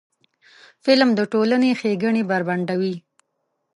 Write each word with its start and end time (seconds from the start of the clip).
فلم 0.83 1.09
د 1.15 1.19
ټولنې 1.31 1.69
ښېګڼې 1.79 2.21
بربنډوي 2.29 2.95